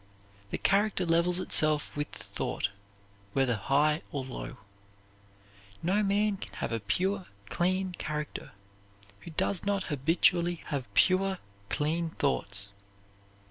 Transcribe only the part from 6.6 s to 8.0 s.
a pure, clean